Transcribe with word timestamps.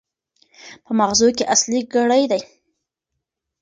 په 0.83 0.91
ماغزو 0.99 1.27
کې 1.37 1.49
اصلي 1.53 1.81
ګړۍ 1.93 2.23
ده. 2.31 2.39